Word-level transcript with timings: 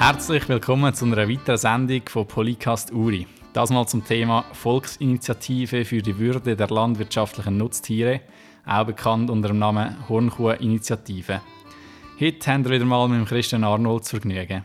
Herzlich 0.00 0.48
willkommen 0.48 0.94
zu 0.94 1.04
einer 1.04 1.28
weiteren 1.28 1.58
Sendung 1.58 2.00
von 2.08 2.26
Polycast 2.26 2.90
Uri. 2.90 3.26
Das 3.52 3.68
mal 3.68 3.86
zum 3.86 4.02
Thema 4.02 4.46
Volksinitiative 4.54 5.84
für 5.84 6.00
die 6.00 6.18
Würde 6.18 6.56
der 6.56 6.68
landwirtschaftlichen 6.68 7.58
Nutztiere, 7.58 8.22
auch 8.64 8.86
bekannt 8.86 9.28
unter 9.28 9.48
dem 9.48 9.58
Namen 9.58 10.08
Hornkuh-Initiative. 10.08 11.42
Heute 12.18 12.50
haben 12.50 12.64
wir 12.64 12.70
wieder 12.72 12.86
mal 12.86 13.08
mit 13.08 13.28
Christian 13.28 13.62
Arnold 13.62 14.06
zu 14.06 14.16
vergnügen. 14.16 14.64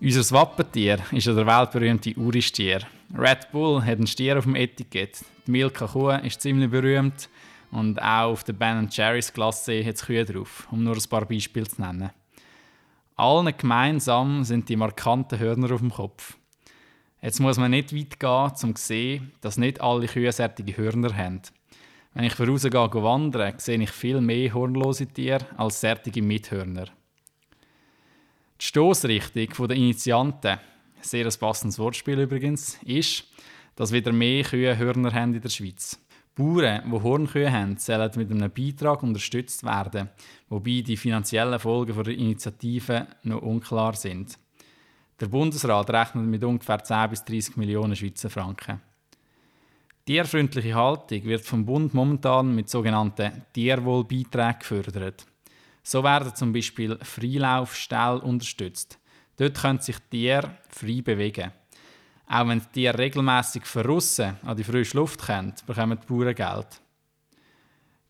Unser 0.00 0.34
Wappentier 0.34 0.98
ist 1.12 1.26
der 1.26 1.46
weltberühmte 1.46 2.14
Uri-Stier. 2.16 2.86
Red 3.14 3.52
Bull 3.52 3.82
hat 3.82 3.98
einen 3.98 4.06
Stier 4.06 4.38
auf 4.38 4.44
dem 4.44 4.56
Etikett. 4.56 5.26
Die 5.46 5.50
Milka 5.50 5.88
Kuh 5.88 6.12
ist 6.12 6.40
ziemlich 6.40 6.70
berühmt 6.70 7.28
und 7.70 8.00
auch 8.00 8.30
auf 8.30 8.44
der 8.44 8.54
Ben 8.54 8.88
Jerry's 8.90 9.30
Klasse 9.30 9.84
hat 9.84 9.96
es 9.96 10.06
Kühe 10.06 10.24
drauf, 10.24 10.66
um 10.70 10.82
nur 10.82 10.94
ein 10.94 11.10
paar 11.10 11.26
Beispiele 11.26 11.68
zu 11.68 11.82
nennen. 11.82 12.12
Allen 13.16 13.56
gemeinsam 13.56 14.44
sind 14.44 14.68
die 14.68 14.76
markanten 14.76 15.38
Hörner 15.38 15.72
auf 15.72 15.80
dem 15.80 15.90
Kopf. 15.90 16.36
Jetzt 17.22 17.40
muss 17.40 17.56
man 17.56 17.70
nicht 17.70 17.94
weit 17.94 18.20
gehen, 18.20 18.68
um 18.68 18.76
zu 18.76 18.86
sehen, 18.86 19.32
dass 19.40 19.56
nicht 19.56 19.80
alle 19.80 20.06
Kühe 20.06 20.30
sättige 20.30 20.76
Hörner 20.76 21.16
haben. 21.16 21.40
Wenn 22.12 22.24
ich 22.24 22.34
vorausgehe 22.34 22.72
wandern, 22.72 23.54
sehe 23.58 23.82
ich 23.82 23.90
viel 23.90 24.20
mehr 24.20 24.52
hornlose 24.52 25.06
Tiere 25.06 25.46
als 25.56 25.80
sättige 25.80 26.20
Mithörner. 26.20 26.86
Die 28.60 28.64
Stoßrichtung 28.64 29.66
der 29.66 29.76
Initianten, 29.76 30.58
sehr 31.00 31.24
ein 31.24 31.38
passendes 31.40 31.78
Wortspiel 31.78 32.20
übrigens, 32.20 32.78
ist, 32.84 33.24
dass 33.76 33.92
wieder 33.92 34.12
mehr 34.12 34.44
Kühe 34.44 34.76
Hörner 34.76 35.12
haben 35.12 35.34
in 35.34 35.40
der 35.40 35.48
Schweiz. 35.48 35.98
Bauern, 36.36 36.82
die 36.84 37.02
Hornkühe 37.02 37.50
haben, 37.50 37.78
sollen 37.78 38.10
mit 38.16 38.30
einem 38.30 38.50
Beitrag 38.50 39.02
unterstützt 39.02 39.64
werden, 39.64 40.10
wobei 40.50 40.82
die 40.82 40.98
finanziellen 40.98 41.58
Folgen 41.58 42.02
der 42.04 42.12
Initiative 42.12 43.06
noch 43.22 43.40
unklar 43.40 43.94
sind. 43.94 44.38
Der 45.18 45.28
Bundesrat 45.28 45.88
rechnet 45.88 46.26
mit 46.26 46.44
ungefähr 46.44 46.84
10 46.84 47.08
bis 47.08 47.24
30 47.24 47.56
Millionen 47.56 47.96
Schweizer 47.96 48.28
Franken. 48.28 48.82
Tierfreundliche 50.04 50.74
Haltung 50.74 51.24
wird 51.24 51.40
vom 51.40 51.64
Bund 51.64 51.94
momentan 51.94 52.54
mit 52.54 52.68
sogenannten 52.68 53.42
Tierwohlbeiträgen 53.54 54.58
gefördert. 54.58 55.26
So 55.82 56.04
werden 56.04 56.34
zum 56.34 56.52
Beispiel 56.52 56.98
Freilaufställe 57.00 58.20
unterstützt. 58.20 58.98
Dort 59.38 59.58
können 59.58 59.80
sich 59.80 59.96
Tiere 60.10 60.58
frei 60.68 61.00
bewegen. 61.02 61.50
Auch 62.28 62.48
wenn 62.48 62.60
die 62.60 62.66
Tiere 62.72 62.98
regelmäßig 62.98 63.64
verrussen 63.64 64.36
an 64.44 64.56
die 64.56 64.64
frische 64.64 64.96
Luft 64.96 65.24
kommen, 65.24 65.54
bekommen 65.66 65.98
die 66.00 66.06
Bauern 66.06 66.34
Geld. 66.34 66.80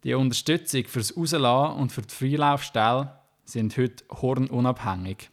Die 0.05 0.15
Unterstützung 0.15 0.85
für 0.85 1.01
das 1.01 1.17
Rauslassen 1.17 1.79
und 1.79 1.93
für 1.93 2.03
die 2.03 2.15
Freilaufstelle 2.15 3.13
sind 3.45 3.77
heute 3.77 4.05
hornunabhängig. 4.11 5.29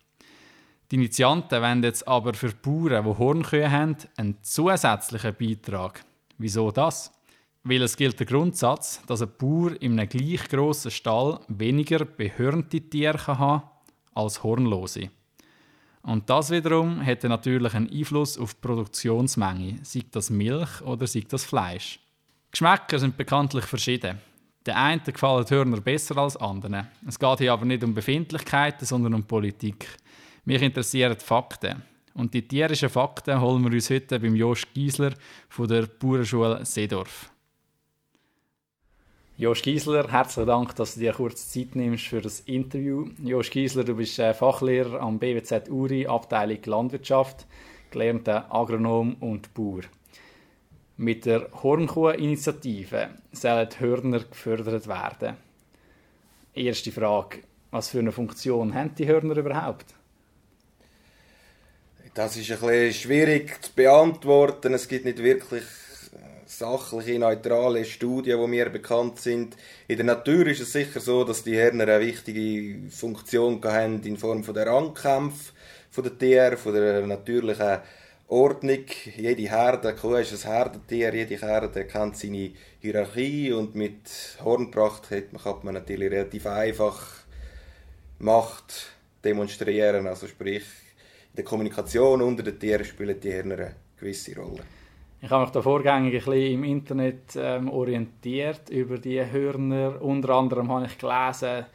Die 0.91 0.95
Initianten 0.95 1.61
wollen 1.61 1.81
jetzt 1.83 2.07
aber 2.07 2.33
für 2.33 2.49
die 2.49 2.55
Bauern, 2.61 3.05
die 3.05 3.17
Hornkühe 3.17 3.71
haben, 3.71 3.95
einen 4.17 4.37
zusätzlichen 4.43 5.35
Beitrag. 5.35 6.03
Wieso 6.37 6.69
das? 6.71 7.11
Weil 7.63 7.81
es 7.83 7.95
gilt 7.95 8.19
der 8.19 8.27
Grundsatz, 8.27 9.01
dass 9.07 9.21
ein 9.21 9.31
Bauer 9.37 9.71
in 9.81 9.97
einem 9.97 10.09
gleich 10.09 10.49
grossen 10.49 10.91
Stall 10.91 11.39
weniger 11.47 12.03
behörnte 12.03 12.81
Tiere 12.81 13.27
haben 13.27 13.61
kann 13.61 13.69
als 14.13 14.43
hornlose. 14.43 15.09
Und 16.03 16.29
das 16.29 16.51
wiederum 16.51 16.99
hätte 17.01 17.29
natürlich 17.29 17.73
einen 17.73 17.89
Einfluss 17.89 18.37
auf 18.37 18.53
die 18.53 18.59
Produktionsmenge, 18.61 19.79
sei 19.83 20.01
das 20.11 20.29
Milch 20.29 20.81
oder 20.81 21.07
sei 21.07 21.23
das 21.27 21.45
Fleisch. 21.45 21.99
Geschmäcker 22.51 22.99
sind 22.99 23.17
bekanntlich 23.17 23.65
verschieden. 23.65 24.19
Der 24.65 24.77
einen 24.77 25.03
gefallen 25.03 25.49
Hörner 25.49 25.81
besser 25.81 26.17
als 26.17 26.37
anderen. 26.37 26.87
Es 27.07 27.17
geht 27.17 27.39
hier 27.39 27.53
aber 27.53 27.65
nicht 27.65 27.83
um 27.83 27.93
Befindlichkeiten, 27.93 28.85
sondern 28.85 29.13
um 29.13 29.23
Politik. 29.23 29.87
Mich 30.45 30.61
interessieren 30.61 31.17
die 31.19 31.25
Fakten. 31.25 31.81
Und 32.13 32.33
die 32.33 32.47
tierischen 32.47 32.89
Fakten 32.89 33.41
holen 33.41 33.63
wir 33.63 33.72
uns 33.72 33.89
heute 33.89 34.19
beim 34.19 34.35
Josch 34.35 34.67
Giesler 34.73 35.13
von 35.49 35.67
der 35.67 35.88
Bauernschule 35.88 36.66
Seedorf. 36.66 37.32
Josch 39.35 39.63
Giesler, 39.63 40.11
herzlichen 40.11 40.47
Dank, 40.47 40.75
dass 40.75 40.94
du 40.94 40.99
dir 40.99 41.13
kurz 41.13 41.49
Zeit 41.49 41.75
nimmst 41.75 42.05
für 42.05 42.21
das 42.21 42.41
Interview. 42.41 43.09
Josch 43.17 43.49
Giesler, 43.49 43.83
du 43.83 43.95
bist 43.95 44.19
äh, 44.19 44.31
Fachlehrer 44.31 45.01
am 45.01 45.17
BWZ 45.17 45.69
Uri, 45.71 46.05
Abteilung 46.05 46.59
Landwirtschaft, 46.63 47.47
gelernter 47.89 48.53
Agronom 48.53 49.16
und 49.22 49.51
Bauer. 49.55 49.81
Mit 50.97 51.25
der 51.25 51.49
Hornkuh-Initiative 51.51 53.09
sollen 53.31 53.69
Hörner 53.79 54.19
gefördert 54.19 54.88
werden. 54.88 55.38
Erste 56.53 56.91
Frage: 56.91 57.39
Was 57.72 57.89
für 57.89 57.99
eine 57.99 58.11
Funktion 58.11 58.75
haben 58.75 58.93
die 58.93 59.07
Hörner 59.07 59.35
überhaupt? 59.35 59.95
Das 62.13 62.38
ist 62.38 62.51
ein 62.51 62.59
bisschen 62.59 62.93
schwierig 62.93 63.63
zu 63.63 63.72
beantworten. 63.73 64.75
Es 64.75 64.88
gibt 64.88 65.05
nicht 65.05 65.17
wirklich 65.17 65.63
sachliche, 66.45 67.19
neutrale 67.19 67.85
Studien, 67.85 68.39
die 68.39 68.47
mir 68.47 68.69
bekannt 68.69 69.19
sind. 69.19 69.55
In 69.87 69.97
der 69.97 70.05
Natur 70.05 70.47
ist 70.47 70.61
es 70.61 70.73
sicher 70.73 70.99
so, 70.99 71.23
dass 71.23 71.43
die 71.43 71.55
Hörner 71.55 71.83
eine 71.83 71.99
wichtige 71.99 72.89
Funktion 72.89 73.61
haben 73.63 74.01
in 74.03 74.17
Form 74.17 74.43
von 74.43 74.53
der 74.53 74.67
Rangkämpfe 74.67 75.53
der 75.97 76.17
Tiere, 76.17 76.57
von 76.57 76.73
der 76.73 77.05
natürlichen 77.05 77.79
Ordnung. 78.27 78.85
Jede 79.15 79.49
Herde, 79.49 79.93
Kuh 79.93 80.15
ist 80.15 80.45
ein 80.45 80.51
Herdentier, 80.51 81.13
jede 81.13 81.37
Herde 81.37 81.85
kennt 81.85 82.17
seine 82.17 82.51
Hierarchie 82.81 83.51
und 83.51 83.75
mit 83.75 84.09
Hornpracht 84.43 85.09
kann 85.09 85.55
man 85.63 85.75
natürlich 85.75 86.11
relativ 86.11 86.47
einfach 86.47 87.23
Macht 88.19 88.87
demonstrieren. 89.23 90.07
Also 90.07 90.27
sprich, 90.27 90.63
in 91.31 91.37
der 91.37 91.43
Kommunikation 91.43 92.21
unter 92.21 92.43
den 92.43 92.59
Tieren 92.59 92.85
spielen 92.85 93.19
die 93.19 93.33
Hörner 93.33 93.55
eine 93.55 93.75
gewisse 93.99 94.35
Rolle. 94.35 94.63
Ich 95.23 95.29
habe 95.29 95.44
mich 95.44 95.51
da 95.51 95.61
vorgängig 95.61 96.16
ein 96.16 96.19
bisschen 96.19 96.53
im 96.53 96.63
Internet 96.66 97.38
ähm, 97.38 97.69
orientiert 97.69 98.69
über 98.69 98.97
die 98.97 99.25
Hörner. 99.25 100.01
Unter 100.01 100.31
anderem 100.31 100.69
habe 100.69 100.85
ich 100.85 100.97
gelesen, 100.97 101.66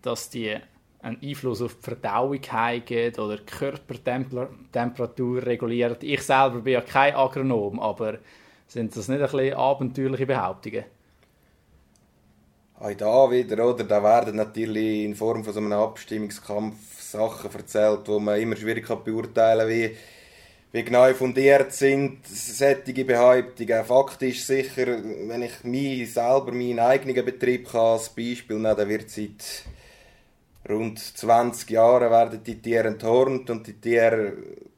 dass 0.00 0.30
die 0.30 0.56
einen 1.02 1.18
Einfluss 1.22 1.60
auf 1.60 1.74
die 1.74 1.82
Verdauung 1.82 2.40
haben 2.48 3.12
oder 3.18 3.36
die 3.36 3.44
Körpertemperatur 3.44 5.44
regulieren. 5.44 5.98
Ich 6.00 6.22
selber 6.22 6.60
bin 6.60 6.72
ja 6.72 6.80
kein 6.80 7.14
Agronom, 7.14 7.78
aber 7.78 8.20
sind 8.68 8.96
das 8.96 9.08
nicht 9.08 9.20
ein 9.20 9.30
bisschen 9.30 9.52
abenteuerliche 9.52 10.24
Behauptungen? 10.24 10.84
Auch 12.80 12.94
da 12.94 13.30
wieder, 13.30 13.68
oder? 13.68 13.84
Da 13.84 14.02
werden 14.02 14.36
natürlich 14.36 15.04
in 15.04 15.14
Form 15.14 15.44
von 15.44 15.52
so 15.52 15.60
einem 15.60 15.74
Abstimmungskampf 15.74 17.02
Sachen 17.02 17.52
erzählt, 17.52 18.00
wo 18.06 18.18
man 18.18 18.40
immer 18.40 18.56
schwierig 18.56 18.88
beurteilen 18.88 19.58
kann, 19.58 19.68
wie 19.68 19.94
wie 20.74 20.82
genau 20.82 21.14
fundiert 21.14 21.72
sind 21.72 22.26
solche 22.26 23.04
Behauptungen. 23.04 23.84
Faktisch 23.84 24.44
sicher, 24.44 24.88
wenn 24.88 25.42
ich 25.42 25.62
mich 25.62 26.12
selber, 26.12 26.50
meinen 26.50 26.80
eigenen 26.80 27.24
Betrieb 27.24 27.70
kann, 27.70 27.92
als 27.92 28.08
Beispiel 28.08 28.56
nehmen, 28.56 28.76
dann 28.76 28.88
wird 28.88 29.08
seit 29.08 29.66
rund 30.68 30.98
20 30.98 31.70
Jahren 31.70 32.10
werden 32.10 32.42
die 32.42 32.60
Tiere 32.60 32.88
enthornt 32.88 33.50
und 33.50 33.68
die 33.68 33.80
Tiere 33.80 34.32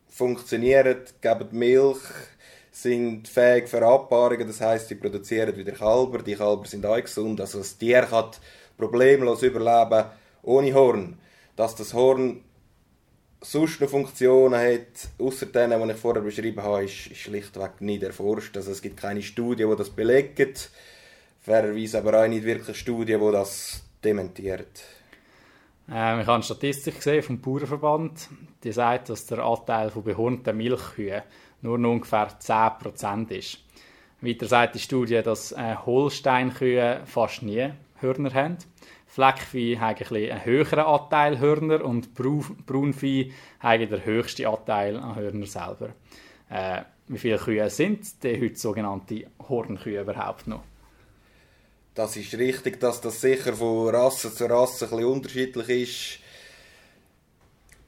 funktionieren, 0.07 0.99
geben 1.23 1.49
Milch, 1.53 2.03
sind 2.71 3.27
fähig 3.27 3.67
für 3.67 3.81
Abpaarungen, 3.81 4.49
das 4.49 4.61
heißt, 4.61 4.89
sie 4.89 4.97
produzieren 4.97 5.57
wieder 5.57 5.73
Kälber, 5.73 6.19
die 6.19 6.35
Kälber 6.35 6.67
sind 6.67 6.85
auch 6.85 7.01
gesund, 7.01 7.41
also 7.41 7.57
das 7.57 7.79
Tier 7.79 8.03
kann 8.03 8.33
problemlos 8.77 9.43
überleben 9.43 10.11
ohne 10.43 10.75
Horn. 10.75 11.17
Dass 11.57 11.75
das 11.75 11.95
Horn 11.95 12.43
sonst 13.41 13.81
noch 13.81 13.89
Funktionen 13.89 14.59
hat, 14.59 15.09
außer 15.19 15.47
denen, 15.47 15.83
die 15.83 15.95
ich 15.95 15.99
vorher 15.99 16.23
beschrieben 16.23 16.63
habe, 16.63 16.85
ist, 16.85 17.17
schlichtweg 17.17 17.81
nicht 17.81 18.03
erforscht. 18.03 18.57
Also 18.57 18.73
es 18.73 18.83
gibt 18.83 18.97
keine 18.97 19.23
Studien, 19.23 19.71
die 19.71 19.77
das 19.77 19.91
belegen. 19.91 20.55
Fairerweise 21.41 21.99
aber 21.99 22.23
auch 22.23 22.29
nicht 22.29 22.45
wirklich 22.45 22.77
Studien, 22.77 23.21
die 23.21 23.33
das 23.33 23.83
dementiert. 24.03 24.83
Ähm, 25.89 26.21
ich 26.21 26.27
habe 26.27 26.35
eine 26.35 26.43
Statistik 26.43 26.97
gesehen 26.97 27.23
vom 27.23 27.41
Bauernverband, 27.41 28.29
die 28.65 28.73
sagt, 28.73 29.11
dass 29.11 29.27
der 29.27 29.39
Anteil 29.39 29.91
von 29.91 30.03
behornten 30.03 30.57
Milchkühen 30.57 31.23
nur 31.63 31.79
noch 31.79 31.91
ungefähr 31.91 32.29
10% 32.41 33.31
ist. 33.31 33.59
Weiter 34.21 34.47
sagt 34.47 34.75
die 34.75 34.81
Studie, 34.81 35.23
dass 35.23 35.53
äh, 35.53 35.77
Holsteinkühe 35.77 37.03
fast 37.05 37.43
nie 37.43 37.71
Hörner 38.01 38.35
haben. 38.35 38.59
Fleckvieh 39.17 39.79
haben 39.79 40.15
einen 40.15 40.45
höheren 40.45 40.81
Anteil 40.81 41.39
Hörner 41.39 41.83
und 41.83 42.13
Braunvieh 42.15 43.33
haben 43.61 43.89
den 43.89 44.05
höchsten 44.05 44.45
Anteil 44.45 44.99
an 44.99 45.17
Hörner 45.17 45.47
selber. 45.47 45.95
Äh, 46.51 46.83
wie 47.09 47.17
viele 47.17 47.39
Kühe 47.39 47.71
sind 47.71 48.23
die 48.23 48.39
heute 48.39 48.57
sogenannte 48.57 49.25
Hornkühe 49.49 50.03
überhaupt 50.03 50.47
noch? 50.47 50.65
Das 51.95 52.15
ist 52.19 52.35
richtig, 52.35 52.79
dass 52.79 53.01
das 53.01 53.23
sicher 53.23 53.55
von 53.55 53.89
Rasse 53.89 54.35
zu 54.35 54.45
Rasse 54.45 54.85
ein 54.85 54.91
bisschen 54.91 55.07
unterschiedlich 55.07 55.69
ist. 55.71 56.19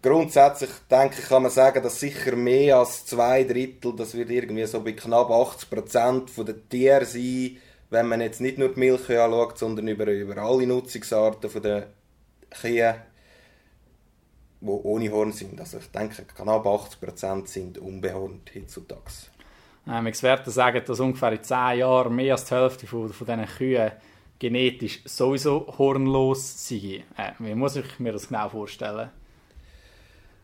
Grundsätzlich 0.00 0.70
denke 0.90 1.16
ich, 1.20 1.28
kann 1.28 1.42
man 1.42 1.50
sagen, 1.50 1.82
dass 1.82 2.00
sicher 2.00 2.36
mehr 2.36 2.78
als 2.78 3.04
zwei 3.04 3.44
Drittel, 3.44 3.94
das 3.94 4.14
wird 4.14 4.30
irgendwie 4.30 4.64
so 4.64 4.80
bei 4.80 4.92
knapp 4.92 5.30
80 5.30 5.68
Prozent 5.68 6.30
der 6.38 6.68
Tiere 6.70 7.04
sein, 7.04 7.58
wenn 7.90 8.06
man 8.06 8.20
jetzt 8.20 8.40
nicht 8.40 8.58
nur 8.58 8.70
die 8.70 8.80
Milch 8.80 9.08
anschaut, 9.10 9.58
sondern 9.58 9.88
über, 9.88 10.06
über 10.06 10.36
alle 10.38 10.66
Nutzungsarten 10.66 11.62
der 11.62 11.88
Kühe, 12.50 12.96
die 14.60 14.66
ohne 14.66 15.10
Horn 15.10 15.32
sind. 15.32 15.60
Also 15.60 15.78
ich 15.78 15.90
denke, 15.90 16.24
knapp 16.24 16.66
80% 16.66 17.46
sind 17.46 17.78
unbehornt 17.78 18.50
heutzutage. 18.54 19.02
Ähm, 19.86 20.06
Experten 20.06 20.50
sagen, 20.50 20.82
dass 20.84 21.00
ungefähr 21.00 21.32
in 21.32 21.42
10 21.42 21.78
Jahren 21.78 22.14
mehr 22.14 22.34
als 22.34 22.44
die 22.44 22.54
Hälfte 22.54 22.86
von, 22.86 23.12
von 23.12 23.26
diesen 23.26 23.46
Kühen 23.46 23.92
genetisch 24.38 25.00
sowieso 25.04 25.66
hornlos 25.78 26.66
sind. 26.66 27.04
Äh, 27.16 27.32
wie 27.38 27.54
muss 27.54 27.76
ich 27.76 27.98
mir 27.98 28.12
das 28.12 28.28
genau 28.28 28.48
vorstellen? 28.48 29.10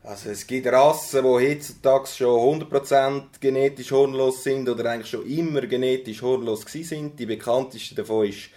Also 0.07 0.29
es 0.29 0.47
gibt 0.47 0.67
Rassen, 0.67 1.23
die 1.23 1.29
heutzutage 1.29 2.07
schon 2.09 2.61
100% 2.61 3.41
genetisch 3.41 3.91
hornlos 3.91 4.45
sind 4.45 4.69
oder 4.69 4.91
eigentlich 4.91 5.09
schon 5.09 5.27
immer 5.27 5.63
genetisch 5.63 6.21
hornlos 6.21 6.67
sind. 6.69 7.19
Die 7.19 7.25
bekannteste 7.25 7.95
davon 7.95 8.29
ist 8.29 8.51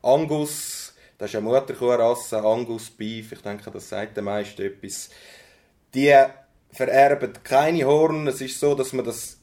Angus. 0.00 0.94
Das 1.18 1.30
ist 1.30 1.36
eine 1.36 1.46
Mutterkuhrasse, 1.46 2.38
Angus 2.44 2.88
Beef. 2.88 3.32
Ich 3.32 3.40
denke, 3.40 3.68
das 3.72 3.88
sagt 3.88 4.16
den 4.16 4.26
meisten 4.26 4.62
etwas. 4.62 5.10
Die 5.92 6.14
vererben 6.70 7.32
keine 7.42 7.84
Horn. 7.84 8.28
Es 8.28 8.40
ist 8.40 8.60
so, 8.60 8.76
dass 8.76 8.92
man 8.92 9.04
das 9.04 9.38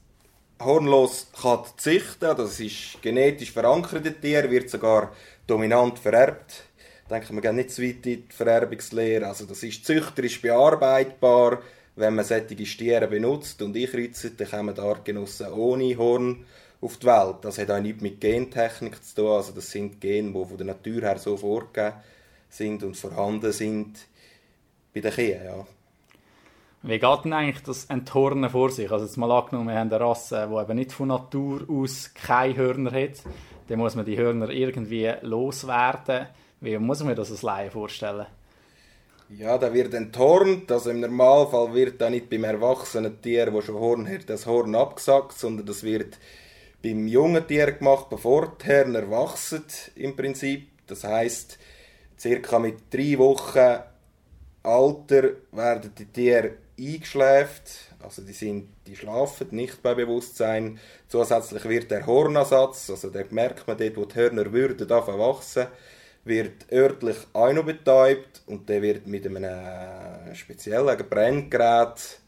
hornlos 0.62 1.28
kann 1.42 1.66
züchten. 1.76 2.38
Das 2.38 2.58
ist 2.62 3.02
genetisch 3.02 3.52
verankert 3.52 4.22
Tier, 4.22 4.50
wird 4.50 4.70
sogar 4.70 5.12
dominant 5.46 6.00
vererbt 6.00 6.69
denke, 7.10 7.34
wir 7.34 7.42
gehen 7.42 7.56
nicht 7.56 7.72
zu 7.72 7.82
weit 7.82 8.06
in 8.06 8.24
die 8.24 8.24
Vererbungslehre. 8.30 9.28
Also 9.28 9.46
das 9.46 9.64
ist 9.64 9.86
züchterisch 9.86 10.42
bearbeitbar. 10.42 11.60
Wenn 11.96 12.16
man 12.16 12.26
solche 12.26 12.66
Stiere 12.66 13.08
benutzt 13.08 13.62
und 13.62 13.76
einkreuzt, 13.76 14.40
dann 14.40 14.50
kommen 14.50 14.76
die 14.76 14.82
Artgenossen 14.82 15.52
ohne 15.52 15.98
Horn 15.98 16.46
auf 16.82 16.98
die 16.98 17.08
Welt. 17.08 17.38
Das 17.42 17.58
hat 17.58 17.72
auch 17.72 17.82
nichts 17.82 18.02
mit 18.02 18.22
Gentechnik 18.22 19.04
zu 19.04 19.16
tun. 19.16 19.32
Also 19.32 19.52
das 19.54 19.70
sind 19.70 20.00
Gene, 20.00 20.30
die 20.30 20.46
von 20.46 20.58
der 20.58 20.68
Natur 20.68 21.02
her 21.02 21.18
so 21.18 21.36
vorgegeben 21.36 21.96
sind 22.50 22.84
und 22.84 22.96
vorhanden 22.96 23.52
sind 23.52 23.98
bei 24.94 25.02
den 25.02 25.12
Kühen. 25.12 25.44
Ja. 25.44 25.66
Wie 26.82 26.98
geht 26.98 27.26
denn 27.26 27.34
eigentlich 27.34 27.64
das 27.64 27.86
Enthornen 27.86 28.50
vor 28.50 28.70
sich? 28.70 28.90
Also 28.90 29.04
jetzt 29.04 29.18
mal 29.18 29.32
angenommen, 29.32 29.68
wir 29.68 29.76
haben 29.76 29.92
eine 29.92 30.00
Rasse, 30.00 30.48
die 30.50 30.62
eben 30.62 30.76
nicht 30.78 30.94
von 30.94 31.10
Natur 31.10 31.66
aus 31.70 32.14
keine 32.14 32.56
Hörner 32.56 32.92
hat. 32.92 33.22
Dann 33.68 33.80
muss 33.80 33.96
man 33.96 34.06
die 34.06 34.18
Hörner 34.18 34.50
irgendwie 34.50 35.12
loswerden. 35.22 36.28
Wie 36.62 36.78
muss 36.78 37.04
man 37.04 37.16
das 37.16 37.32
als 37.32 37.42
Laie 37.42 37.72
vorstellen? 37.72 38.28
Ja, 39.30 39.58
da 39.58 39.74
wird 39.74 39.94
enthornt. 39.94 40.72
Also 40.72 40.90
im 40.90 41.02
Normalfall 41.02 41.74
wird 41.74 42.02
da 42.02 42.10
nicht 42.10 42.30
beim 42.30 42.44
erwachsenen 42.44 43.22
Tier, 43.22 43.54
wo 43.54 43.62
schon 43.62 43.76
Horn 43.76 44.10
hat, 44.10 44.30
das 44.30 44.46
Horn 44.46 44.76
abgesackt, 44.76 45.38
sondern 45.38 45.66
das 45.66 45.84
wird 45.84 46.18
beim 46.82 47.08
jungen 47.08 47.48
Tier 47.48 47.74
gemacht, 47.74 48.10
bevor 48.10 48.58
die 48.60 48.66
Herren 48.66 48.96
erwachsen 48.96 49.64
im 49.96 50.16
Prinzip. 50.16 50.68
Das 50.88 51.04
heißt, 51.04 51.60
circa 52.20 52.60
mit 52.60 52.92
drei 52.92 53.18
Wochen 53.20 53.84
Alter 54.64 55.30
werden 55.52 55.94
die 55.98 56.06
Tiere 56.06 56.54
eingeschläft. 56.78 57.94
Also 58.02 58.22
die, 58.24 58.34
sind, 58.34 58.70
die 58.88 58.96
schlafen 58.96 59.48
nicht 59.52 59.84
bei 59.84 59.94
Bewusstsein. 59.94 60.80
Zusätzlich 61.08 61.66
wird 61.66 61.92
der 61.92 62.06
Hornersatz, 62.06 62.90
also 62.90 63.10
der 63.10 63.26
merkt 63.30 63.68
man 63.68 63.78
dort, 63.78 63.98
wo 63.98 64.06
die 64.06 64.16
Hörner 64.16 64.52
würden, 64.52 64.90
wachsen 64.90 65.68
wird 66.30 66.72
örtlich 66.72 67.18
auch 67.34 67.52
noch 67.52 67.66
betäubt 67.66 68.42
und 68.48 68.70
der 68.70 68.82
wird 68.82 69.08
mit 69.08 69.26
einem 69.26 69.44
äh, 69.44 70.34
speziellen 70.36 70.98
Brenngerät 71.10 72.20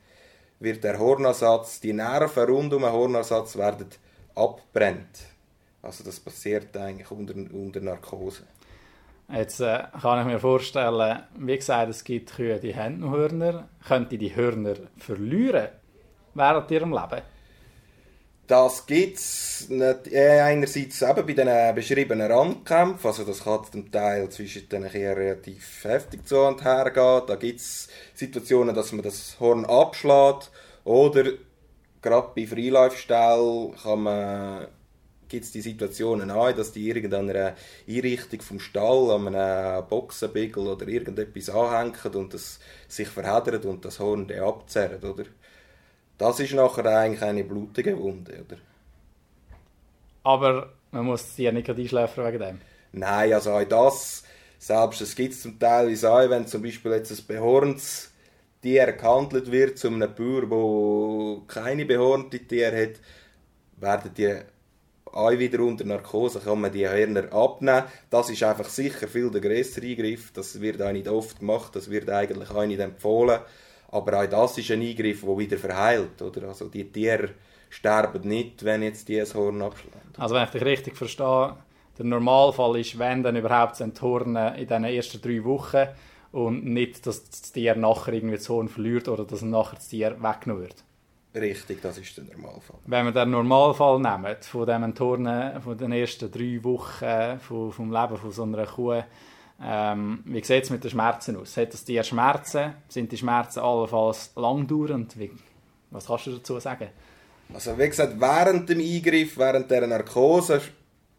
wird 0.60 0.84
der 0.84 1.00
Hornersatz, 1.00 1.80
die 1.80 1.94
Nerven 1.94 2.44
rund 2.44 2.74
um 2.74 2.82
den 2.82 2.92
Hornersatz 2.92 3.58
werden 3.58 3.88
abbrennt. 4.36 5.20
Also 5.82 6.04
das 6.04 6.20
passiert 6.20 6.76
eigentlich 6.78 7.10
unter, 7.10 7.34
unter 7.34 7.82
Narkose. 7.82 8.44
Jetzt 9.34 9.62
äh, 9.62 9.84
kann 10.02 10.20
ich 10.20 10.34
mir 10.34 10.40
vorstellen, 10.40 11.24
wie 11.38 11.56
gesagt, 11.56 11.90
es 11.90 12.04
gibt 12.04 12.36
Kühe, 12.36 12.60
die 12.60 12.76
haben 12.76 13.10
Hörner. 13.10 13.70
Könnte 13.88 14.18
die 14.18 14.36
Hörner 14.36 14.76
verlieren 14.98 15.70
während 16.34 16.70
ihrem 16.70 16.92
Leben? 16.92 17.22
Das 18.52 18.86
gibt 18.86 19.18
es 19.18 19.70
äh, 19.70 20.42
einerseits 20.42 21.02
eben 21.02 21.26
bei 21.26 21.32
den 21.32 21.74
beschriebenen 21.74 22.30
Randkämpfen, 22.30 23.08
also 23.08 23.24
das 23.24 23.46
kann 23.46 23.64
zum 23.72 23.90
Teil 23.90 24.28
zwischen 24.28 24.68
den 24.68 24.84
relativ 24.84 25.86
heftig 25.86 26.28
zu 26.28 26.38
und 26.38 26.62
her 26.62 26.92
gehen. 26.92 27.22
Da 27.28 27.36
gibt 27.38 27.62
es 27.62 27.88
Situationen, 28.14 28.76
dass 28.76 28.92
man 28.92 29.04
das 29.04 29.40
Horn 29.40 29.64
abschlägt 29.64 30.52
oder 30.84 31.32
gerade 32.02 32.32
bei 32.36 33.96
man 33.96 34.68
gibt 35.30 35.46
es 35.46 35.54
die 35.54 35.62
Situationen 35.62 36.30
auch, 36.30 36.52
dass 36.52 36.74
die 36.74 36.90
irgendeiner 36.90 37.56
Einrichtung 37.88 38.42
vom 38.42 38.60
Stall 38.60 39.12
an 39.12 39.34
einem 39.34 39.88
Boxenbigel 39.88 40.68
oder 40.68 40.90
irgendetwas 40.90 41.50
anhängen 41.50 42.16
und 42.16 42.34
das 42.34 42.60
sich 42.90 43.08
verheddert 43.08 43.64
und 43.64 43.86
das 43.86 44.02
Horn 44.02 44.30
abzerrt, 44.30 45.06
oder? 45.06 45.24
Das 46.22 46.40
ist 46.40 46.54
nachher 46.54 46.86
eigentlich 46.86 47.24
eine 47.24 47.44
blutige 47.44 47.98
Wunde, 47.98 48.46
oder? 48.46 48.58
Aber 50.22 50.74
man 50.92 51.06
muss 51.06 51.36
sie 51.36 51.46
ja 51.46 51.52
nicht 51.52 51.68
einschläfern 51.68 52.28
wegen 52.28 52.40
dem. 52.40 52.62
Nein, 52.92 53.34
also 53.34 53.54
auch 53.54 53.64
das, 53.64 54.24
selbst 54.60 55.02
es 55.02 55.16
gibt 55.16 55.34
es 55.34 55.42
zum 55.42 55.58
Teil 55.58 55.88
auch, 56.06 56.30
wenn 56.30 56.46
zum 56.46 56.62
Beispiel 56.62 56.92
jetzt 56.92 57.10
ein 57.10 57.26
behorntes 57.26 58.12
Tier 58.62 58.92
gehandelt 58.92 59.52
wird 59.52 59.80
zu 59.80 59.88
einem 59.88 60.14
Bauer, 60.14 60.46
der 60.46 61.48
keine 61.48 61.86
behornte 61.86 62.38
Tiere 62.38 62.84
hat, 62.84 63.00
werden 63.78 64.14
die 64.16 64.42
auch 65.06 65.32
wieder 65.32 65.62
unter 65.62 65.86
Narkose, 65.86 66.40
kann 66.40 66.62
man 66.62 66.72
die 66.72 66.88
Hörner 66.88 67.34
abnehmen. 67.34 67.86
Das 68.12 68.30
ist 68.30 68.44
einfach 68.44 68.70
sicher 68.70 69.08
viel 69.08 69.32
der 69.32 69.42
größere 69.42 69.88
Eingriff, 69.88 70.32
das 70.34 70.62
wird 70.62 70.84
auch 70.84 70.92
nicht 70.92 71.08
oft 71.08 71.40
gemacht, 71.40 71.76
das 71.76 71.90
wird 71.90 72.12
eigentlich 72.12 72.52
auch 72.52 72.68
nicht 72.68 72.80
empfohlen. 72.80 73.40
Aber 73.92 74.22
auch 74.22 74.28
das 74.28 74.58
ist 74.58 74.72
ein 74.72 74.82
Eingriff, 74.82 75.22
der 75.22 75.38
wieder 75.38 75.58
verheilt. 75.58 76.22
Oder? 76.22 76.48
Also 76.48 76.70
die 76.70 76.90
Tiere 76.92 77.32
sterben 77.70 78.28
nicht, 78.28 78.64
wenn 78.64 78.84
jetzt 78.84 79.08
die 79.08 79.20
ein 79.20 79.34
Horn 79.34 79.62
abschlagen. 79.62 80.02
Also 80.18 80.36
wenn 80.36 80.44
ich 80.44 80.50
dich 80.50 80.64
richtig 80.64 80.98
verstehe, 80.98 81.56
der 81.98 82.06
Normalfall 82.06 82.80
ist, 82.80 82.98
wenn 82.98 83.22
dann 83.22 83.36
überhaupt 83.36 83.74
das 83.74 83.82
Enthornen 83.82 84.56
in 84.56 84.68
den 84.68 84.84
ersten 84.86 85.22
drei 85.22 85.44
Wochen 85.44 85.88
und 86.32 86.66
nicht, 86.66 87.06
dass 87.06 87.30
das 87.30 87.52
Tier 87.52 87.76
nachher 87.76 88.14
irgendwie 88.14 88.38
das 88.38 88.48
Horn 88.50 88.70
verliert 88.70 89.08
oder 89.08 89.26
dass 89.26 89.42
nachher 89.42 89.76
das 89.76 89.90
Tier 89.90 90.16
weggenommen 90.22 90.64
wird. 90.64 90.84
Richtig, 91.34 91.82
das 91.82 91.98
ist 91.98 92.18
der 92.18 92.26
Normalfall. 92.26 92.78
Wenn 92.86 93.06
wir 93.06 93.12
den 93.14 93.32
Normalfall 93.32 94.00
nehmen, 94.00 94.36
von 94.42 94.66
dem 94.66 94.84
Enthornen 94.84 95.62
von 95.62 95.78
den 95.78 95.94
ersten 95.94 96.30
drei 96.30 96.60
Wochen 96.64 97.40
vom 97.40 97.92
Leben 97.92 98.18
von 98.18 98.32
so 98.32 98.44
einer 98.44 98.66
Kuh, 98.66 99.02
ähm, 99.64 100.24
wie 100.26 100.44
sieht 100.44 100.64
es 100.64 100.70
mit 100.70 100.84
den 100.84 100.92
Schmerzen 100.92 101.38
aus? 101.38 101.58
Hat 101.58 101.74
das 101.74 101.84
Tier 101.84 102.04
Schmerzen? 102.04 102.74
Sind 102.88 103.12
die 103.12 103.18
Schmerzen 103.18 103.60
allenfalls 103.60 104.32
langdauernd? 104.36 105.18
Wie, 105.20 105.32
was 105.92 106.08
kannst 106.08 106.28
du 106.28 106.32
dazu 106.32 106.60
sagen? 106.60 106.90
Also 107.54 107.78
wie 107.78 107.88
gesagt, 107.88 108.20
während 108.20 108.70
dem 108.70 108.80
Eingriff, 108.80 109.38
während 109.38 109.70
der 109.70 109.86
Narkose 109.86 110.62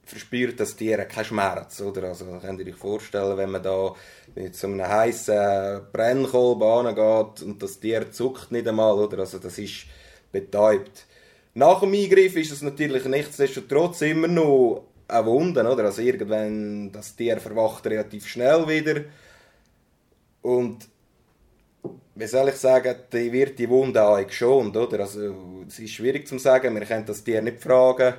verspürt 0.05 0.59
das 0.59 0.75
Tier 0.75 0.99
keinen 1.05 1.25
Schmerz. 1.25 1.81
Oder? 1.81 2.09
Also 2.09 2.25
könnt 2.41 2.61
ihr 2.61 2.67
euch 2.67 2.79
vorstellen, 2.79 3.37
wenn 3.37 3.51
man 3.51 3.63
da 3.63 3.95
mit 4.35 4.57
so 4.57 4.67
einem 4.67 4.87
heißen 4.87 5.83
Brennkolben 5.93 6.87
angeht 6.87 7.43
und 7.43 7.63
das 7.63 7.79
Tier 7.79 8.11
zuckt 8.11 8.51
nicht 8.51 8.67
einmal, 8.67 8.95
oder? 8.95 9.21
Also 9.21 9.39
das 9.39 9.59
ist 9.59 9.87
betäubt. 10.33 11.07
Nach 11.55 11.81
dem 11.81 11.93
Eingriff 11.93 12.35
ist 12.37 12.53
es 12.53 12.63
natürlich 12.63 13.05
nichtsdestotrotz 13.05 14.01
immer 14.03 14.29
noch 14.29 14.87
eine 15.09 15.27
Wunde, 15.27 15.61
oder? 15.61 15.85
Also 15.85 16.03
irgendwann, 16.03 16.91
das 16.93 17.17
Tier 17.17 17.39
verwacht 17.39 17.87
relativ 17.87 18.27
schnell 18.27 18.67
wieder. 18.69 19.03
Und 20.43 20.89
wie 22.15 22.27
soll 22.27 22.49
ich 22.49 22.57
sagen, 22.57 22.95
die 23.13 23.33
wird 23.33 23.59
die 23.59 23.69
Wunde 23.69 24.03
auch 24.03 24.25
geschont, 24.27 24.77
oder? 24.77 25.01
Also 25.01 25.65
es 25.67 25.79
ist 25.79 25.93
schwierig 25.93 26.29
zu 26.29 26.39
sagen, 26.39 26.75
wir 26.75 26.85
können 26.85 27.07
das 27.07 27.25
Tier 27.25 27.41
nicht 27.43 27.61
fragen, 27.61 28.15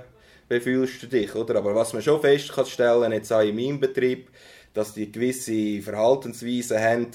wie 0.49 0.59
fühlst 0.59 1.03
du 1.03 1.07
dich, 1.07 1.33
oder? 1.35 1.55
Aber 1.57 1.75
was 1.75 1.93
man 1.93 2.01
schon 2.01 2.21
feststellen 2.21 3.01
kann, 3.01 3.11
jetzt 3.11 3.31
auch 3.31 3.41
in 3.41 3.55
meinem 3.55 3.79
Betrieb, 3.79 4.29
dass 4.73 4.93
die 4.93 5.11
gewisse 5.11 5.81
Verhaltensweisen 5.81 6.79
haben, 6.79 7.07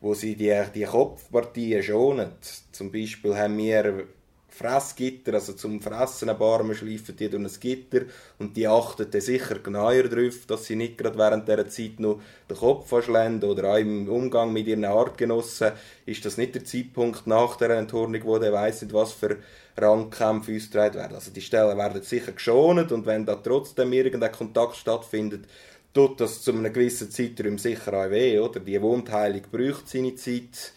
wo 0.00 0.14
sie 0.14 0.34
die, 0.34 0.62
die 0.74 0.84
Kopfpartien 0.84 1.82
schonen. 1.82 2.32
Zum 2.72 2.90
Beispiel 2.90 3.36
haben 3.36 3.56
wir 3.58 4.06
Fressgitter, 4.54 5.34
also 5.34 5.54
zum 5.54 5.80
Fressen 5.80 6.28
ein 6.28 6.36
Barmen 6.36 6.76
schleifen 6.76 7.16
die 7.16 7.30
durch 7.30 7.42
ein 7.42 7.60
Gitter 7.60 8.02
und 8.38 8.54
die 8.54 8.68
achten 8.68 9.10
dann 9.10 9.20
sicher 9.20 9.58
genauer 9.58 10.02
darauf, 10.04 10.44
dass 10.46 10.66
sie 10.66 10.76
nicht 10.76 10.98
gerade 10.98 11.16
während 11.16 11.48
dieser 11.48 11.68
Zeit 11.68 11.98
noch 11.98 12.20
den 12.50 12.56
Kopf 12.58 12.86
verschlenden 12.86 13.48
oder 13.48 13.72
auch 13.72 13.78
im 13.78 14.08
Umgang 14.10 14.52
mit 14.52 14.66
ihren 14.66 14.84
Artgenossen 14.84 15.72
ist 16.04 16.24
das 16.26 16.36
nicht 16.36 16.54
der 16.54 16.64
Zeitpunkt 16.64 17.26
nach 17.26 17.56
der 17.56 17.70
Enthornung, 17.70 18.20
wo 18.24 18.38
der 18.38 18.52
weiss 18.52 18.82
nicht, 18.82 18.92
was 18.92 19.12
für 19.12 19.38
Rangkämpfe 19.78 20.54
ausgetragen 20.54 20.96
werden. 20.96 21.14
Also 21.14 21.30
die 21.30 21.40
Stellen 21.40 21.78
werden 21.78 22.02
sicher 22.02 22.32
geschont 22.32 22.92
und 22.92 23.06
wenn 23.06 23.24
da 23.24 23.36
trotzdem 23.36 23.92
irgendein 23.94 24.32
Kontakt 24.32 24.76
stattfindet, 24.76 25.46
tut 25.94 26.20
das 26.20 26.42
zu 26.42 26.52
einem 26.52 26.72
gewissen 26.72 27.10
Zeitraum 27.10 27.56
sicher 27.56 27.94
auch 27.94 28.10
weh, 28.10 28.38
oder? 28.38 28.60
Die 28.60 28.80
Wundheilung 28.80 29.42
braucht 29.50 29.88
seine 29.88 30.14
Zeit 30.14 30.72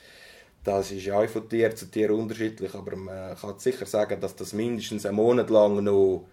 das 0.66 0.92
ist 0.92 1.06
ja 1.06 1.20
auch 1.20 1.30
von 1.30 1.48
Tier 1.48 1.74
zu 1.76 1.86
Tier 1.90 2.12
unterschiedlich, 2.12 2.74
aber 2.74 2.96
man 2.96 3.38
kann 3.38 3.60
sicher 3.60 3.86
sagen, 3.86 4.20
dass 4.20 4.36
das 4.36 4.52
mindestens 4.52 5.06
einen 5.06 5.16
Monat 5.16 5.50
lang 5.50 5.84
noch, 5.84 6.26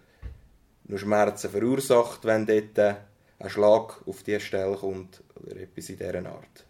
noch 0.84 0.98
Schmerzen 0.98 1.50
verursacht, 1.50 2.24
wenn 2.24 2.46
dort 2.46 2.78
ein 2.78 3.50
Schlag 3.50 4.00
auf 4.06 4.22
die 4.22 4.40
Stelle 4.40 4.76
kommt 4.76 5.22
oder 5.36 5.56
etwas 5.56 5.90
in 5.90 5.98
dieser 5.98 6.26
Art. 6.26 6.64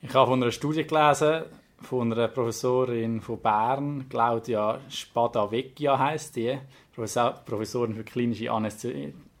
Ich 0.00 0.14
habe 0.14 0.30
von 0.30 0.42
einer 0.42 0.50
Studie 0.50 0.86
gelesen, 0.86 1.42
von 1.82 2.12
einer 2.12 2.28
Professorin 2.28 3.20
von 3.20 3.38
Bern, 3.38 4.06
Claudia 4.08 4.80
Spadavecchia 4.90 5.98
heißt 5.98 6.36
die, 6.36 6.58
Professorin 6.94 7.94
für 7.94 8.04
klinische 8.04 8.50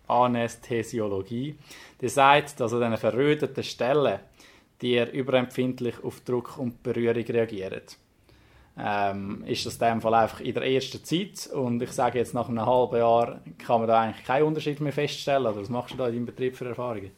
Anästhesiologie. 0.06 1.58
Die 2.00 2.08
sagt, 2.08 2.60
dass 2.60 2.72
an 2.74 2.80
diesen 2.80 2.96
verröteten 2.98 3.64
Stellen 3.64 4.20
die 4.82 4.94
er 4.94 5.12
überempfindlich 5.12 6.02
auf 6.02 6.20
Druck 6.20 6.58
und 6.58 6.82
Berührung 6.82 7.24
reagieren. 7.24 7.82
Ähm, 8.80 9.42
ist 9.44 9.66
das 9.66 9.74
in 9.74 9.80
dem 9.80 10.00
Fall 10.00 10.14
einfach 10.14 10.40
in 10.40 10.54
der 10.54 10.62
ersten 10.62 11.02
Zeit 11.02 11.48
und 11.52 11.82
ich 11.82 11.90
sage 11.90 12.18
jetzt 12.18 12.32
nach 12.32 12.48
einem 12.48 12.64
halben 12.64 12.98
Jahr 12.98 13.40
kann 13.58 13.80
man 13.80 13.88
da 13.88 14.02
eigentlich 14.02 14.24
keinen 14.24 14.44
Unterschied 14.44 14.80
mehr 14.80 14.92
feststellen 14.92 15.46
oder 15.46 15.60
was 15.60 15.68
machst 15.68 15.94
du 15.94 15.98
da 15.98 16.06
in 16.06 16.14
deinem 16.14 16.26
Betrieb 16.26 16.56
für 16.56 16.66
Erfahrungen? 16.66 17.10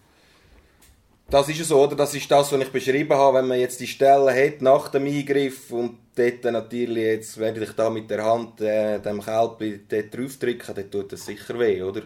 Das 1.29 1.49
ist 1.49 1.62
so, 1.64 1.81
oder? 1.81 1.95
Das 1.95 2.12
ist 2.14 2.29
das, 2.29 2.50
was 2.50 2.61
ich 2.61 2.73
beschrieben 2.73 3.17
habe, 3.17 3.38
wenn 3.38 3.47
man 3.47 3.61
jetzt 3.61 3.79
die 3.79 3.87
Stelle 3.87 4.35
hat 4.35 4.62
nach 4.62 4.88
dem 4.88 5.07
Eingriff 5.07 5.71
und 5.71 5.99
dort 6.17 6.45
natürlich, 6.45 7.05
jetzt 7.05 7.38
werde 7.38 7.62
ich 7.62 7.73
da 7.73 7.88
mit 7.88 8.11
der 8.11 8.25
Hand 8.25 8.61
äh, 8.61 8.99
dem 8.99 9.21
Kälbchen 9.21 9.87
dort 9.88 10.17
draufdrücken, 10.17 10.75
dann 10.75 10.90
tut 10.90 11.12
das 11.12 11.26
sicher 11.26 11.57
weh, 11.59 11.83
oder? 11.83 12.02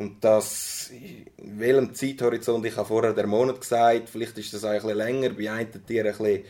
Und 0.00 0.24
das, 0.24 0.90
in 0.90 1.60
welchem 1.60 1.92
Zeithorizont, 1.92 2.64
ich 2.64 2.74
habe 2.74 2.88
vorher 2.88 3.12
den 3.12 3.28
Monat 3.28 3.60
gesagt, 3.60 4.08
vielleicht 4.08 4.38
ist 4.38 4.54
das 4.54 4.64
auch 4.64 4.82
ein 4.82 4.96
länger, 4.96 5.28
bei 5.28 5.50
einem 5.50 5.86
Tier 5.86 6.06
ein 6.06 6.16
bisschen, 6.16 6.44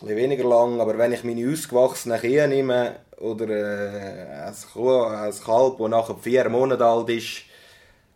weniger 0.00 0.48
lang, 0.48 0.80
aber 0.80 0.98
wenn 0.98 1.12
ich 1.12 1.22
meine 1.22 1.48
ausgewachsenen 1.48 2.20
Kühe 2.20 2.48
nehme, 2.48 2.96
oder 3.18 3.48
äh, 3.48 4.48
ein, 4.48 4.54
Kalb, 5.44 5.78
das 5.78 5.88
nachher 5.88 6.16
vier 6.16 6.48
Monate 6.48 6.84
alt 6.84 7.08
ist, 7.10 7.42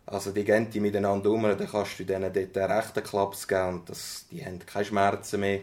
also 0.05 0.31
die 0.31 0.43
gehen 0.43 0.69
die 0.69 0.81
miteinander 0.81 1.31
um, 1.31 1.43
dann 1.43 1.57
kannst 1.57 1.97
du 1.97 2.03
denen 2.03 2.33
dort 2.33 2.57
einen 2.57 2.71
rechten 2.73 3.03
Klaps 3.03 3.47
geben 3.47 3.69
und 3.69 3.89
das, 3.89 4.25
die 4.29 4.45
haben 4.45 4.59
keine 4.59 4.83
Schmerzen 4.83 5.39
mehr 5.39 5.61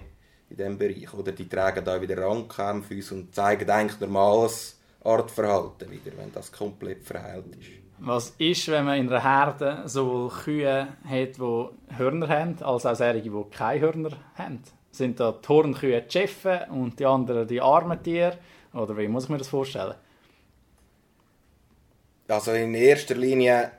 in 0.49 0.57
diesem 0.57 0.79
Bereich. 0.79 1.13
Oder 1.13 1.33
die 1.33 1.47
tragen 1.47 1.85
da 1.85 2.01
wieder 2.01 2.17
Randkämpfe 2.17 3.15
und 3.15 3.35
zeigen 3.35 3.69
eigentlich 3.69 4.01
normales 4.01 4.79
Artverhalten 5.05 5.91
wieder, 5.91 6.17
wenn 6.17 6.33
das 6.33 6.51
komplett 6.51 7.05
verheilt 7.05 7.55
ist. 7.61 7.88
Was 8.01 8.35
ist, 8.39 8.69
wenn 8.69 8.85
man 8.85 8.99
in 8.99 9.09
einer 9.09 9.23
Herde 9.23 9.83
sowohl 9.87 10.31
Kühe 10.31 10.89
hat, 11.05 11.37
die 11.37 11.97
Hörner 11.97 12.29
haben, 12.29 12.63
als 12.63 12.87
auch 12.87 12.95
solche, 12.95 13.23
die 13.23 13.45
keine 13.51 13.81
Hörner 13.81 14.11
haben? 14.37 14.63
Sind 14.91 15.19
da 15.21 15.33
die 15.33 15.49
Hornkühe 15.49 16.03
die 16.03 16.11
Chefe 16.11 16.67
und 16.71 16.99
die 16.99 17.07
anderen 17.07 17.47
die 17.47 17.61
armen 17.61 18.03
Tiere? 18.03 18.39
Oder 18.73 18.97
wie 18.97 19.09
muss 19.09 19.25
ich 19.25 19.31
mir 19.31 19.39
das 19.39 19.49
vorstellen? 19.49 19.95
Also 22.29 22.53
in 22.53 22.75
erster 22.75 23.15
Linie 23.15 23.73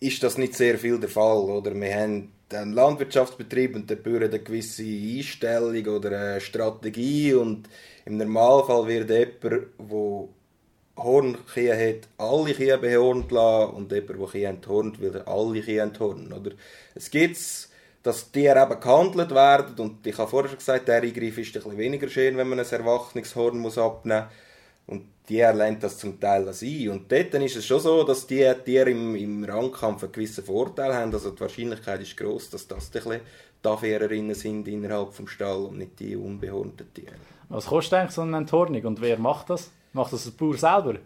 ist 0.00 0.22
das 0.22 0.38
nicht 0.38 0.54
sehr 0.54 0.78
viel 0.78 0.98
der 0.98 1.08
Fall. 1.08 1.38
Oder? 1.38 1.74
Wir 1.74 1.94
haben 1.94 2.32
einen 2.52 2.72
Landwirtschaftsbetrieb 2.72 3.74
und 3.74 3.90
der 3.90 3.96
Bauern 3.96 4.24
eine 4.24 4.38
gewisse 4.38 4.84
Einstellung 4.84 5.86
oder 5.86 6.08
eine 6.08 6.40
Strategie 6.40 7.34
und 7.34 7.68
im 8.04 8.18
Normalfall 8.18 8.86
wird 8.86 9.10
jemand, 9.10 9.42
der 9.42 10.28
Hornkühe 10.96 11.76
hat, 11.76 12.08
alle 12.18 12.54
Kühe 12.54 12.78
behornt 12.78 13.30
lassen 13.30 13.74
und 13.74 13.92
jemand, 13.92 14.18
der 14.20 14.26
Kühe 14.26 14.46
enthornt, 14.46 15.00
will 15.00 15.22
alle 15.26 15.60
Kühe 15.60 15.80
enthornen. 15.80 16.32
Oder? 16.32 16.52
Es 16.94 17.10
gibt 17.10 17.36
dass 18.02 18.30
Tiere 18.30 18.62
eben 18.62 18.80
gehandelt 18.80 19.32
werden 19.32 19.74
und 19.80 20.06
ich 20.06 20.16
habe 20.16 20.30
vorher 20.30 20.48
schon 20.48 20.58
gesagt, 20.58 20.86
der 20.86 21.02
Eingriff 21.02 21.38
ist 21.38 21.56
ein 21.56 21.76
weniger 21.76 22.08
schön, 22.08 22.36
wenn 22.36 22.48
man 22.48 22.60
ein 22.60 22.64
erwachsenes 22.64 23.34
Horn 23.34 23.58
muss 23.58 23.78
abnehmen 23.78 24.26
muss. 24.26 24.32
Und 24.86 25.08
die 25.28 25.38
lernt 25.38 25.82
das 25.82 25.98
zum 25.98 26.20
Teil 26.20 26.48
ein. 26.48 26.88
Und 26.88 27.10
dort 27.10 27.34
ist 27.34 27.56
es 27.56 27.66
schon 27.66 27.80
so, 27.80 28.04
dass 28.04 28.26
die 28.26 28.48
Tiere 28.64 28.90
im, 28.90 29.16
im 29.16 29.42
Rangkampf 29.42 30.04
einen 30.04 30.12
gewissen 30.12 30.44
Vorteil 30.44 30.94
haben. 30.94 31.12
Also 31.12 31.30
die 31.30 31.40
Wahrscheinlichkeit 31.40 32.00
ist 32.00 32.16
groß, 32.16 32.50
dass 32.50 32.68
das 32.68 32.92
die 32.92 33.00
Affärerinnen 33.68 34.36
sind 34.36 34.68
innerhalb 34.68 35.16
des 35.16 35.28
Stalls 35.28 35.68
und 35.68 35.78
nicht 35.78 35.98
die 35.98 36.14
unbehornten 36.14 36.92
Tiere. 36.94 37.16
Was 37.48 37.66
kostet 37.66 37.94
eigentlich 37.94 38.12
so 38.12 38.22
eine 38.22 38.36
Enthornung 38.36 38.84
und 38.84 39.00
wer 39.00 39.18
macht 39.18 39.50
das? 39.50 39.72
Macht 39.96 40.12
das 40.12 40.24
der 40.24 40.32
Bauer 40.32 40.58
selber? 40.58 40.98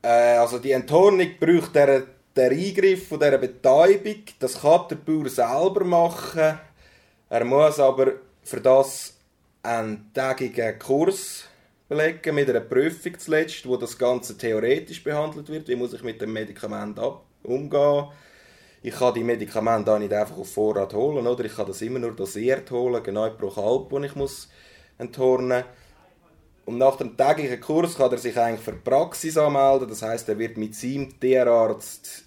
Äh, 0.00 0.38
also 0.38 0.58
die 0.58 0.72
Enthornung 0.72 1.28
braucht 1.38 1.74
der, 1.74 2.04
der 2.34 2.50
Eingriff 2.50 3.08
von 3.08 3.20
dieser 3.20 3.36
Betäubung. 3.36 4.22
Das 4.38 4.62
kann 4.62 4.88
der 4.88 4.96
Bauer 4.96 5.28
selber 5.28 5.84
machen. 5.84 6.58
Er 7.28 7.44
muss 7.44 7.78
aber 7.78 8.12
für 8.42 8.62
das 8.62 9.18
einen 9.62 10.10
tägigen 10.14 10.78
Kurs 10.78 11.44
belegen 11.90 12.34
mit 12.34 12.48
einer 12.48 12.60
Prüfung 12.60 13.18
zuletzt, 13.18 13.68
wo 13.68 13.76
das 13.76 13.98
Ganze 13.98 14.38
theoretisch 14.38 15.04
behandelt 15.04 15.50
wird. 15.50 15.68
Wie 15.68 15.76
muss 15.76 15.92
ich 15.92 16.02
mit 16.02 16.22
dem 16.22 16.32
Medikament 16.32 16.98
umgehen? 17.42 18.06
Ich 18.80 18.94
kann 18.94 19.12
die 19.12 19.24
Medikamente 19.24 19.92
auch 19.92 19.98
nicht 19.98 20.14
einfach 20.14 20.38
auf 20.38 20.54
Vorrat 20.54 20.94
holen, 20.94 21.26
oder? 21.26 21.44
Ich 21.44 21.54
kann 21.54 21.66
das 21.66 21.82
immer 21.82 21.98
nur 21.98 22.12
dosiert 22.12 22.70
holen, 22.70 23.02
genau 23.02 23.28
pro 23.28 23.50
Kalb, 23.50 23.90
das 23.90 24.10
ich 24.10 24.16
muss 24.16 24.48
enthornen 24.96 25.64
muss. 25.64 25.87
Und 26.68 26.76
nach 26.76 26.96
dem 26.96 27.16
täglichen 27.16 27.62
Kurs 27.62 27.96
kann 27.96 28.12
er 28.12 28.18
sich 28.18 28.36
eigentlich 28.36 28.60
für 28.60 28.74
Praxis 28.74 29.38
anmelden. 29.38 29.88
Das 29.88 30.02
heißt, 30.02 30.28
er 30.28 30.38
wird 30.38 30.58
mit 30.58 30.74
seinem 30.74 31.18
Tierarzt 31.18 32.24